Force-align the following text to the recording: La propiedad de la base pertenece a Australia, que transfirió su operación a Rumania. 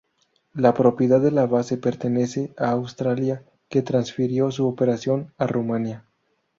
La 0.55 0.73
propiedad 0.73 1.21
de 1.21 1.29
la 1.29 1.45
base 1.45 1.77
pertenece 1.77 2.55
a 2.57 2.71
Australia, 2.71 3.43
que 3.69 3.83
transfirió 3.83 4.49
su 4.49 4.65
operación 4.67 5.31
a 5.37 5.45
Rumania. 5.45 6.05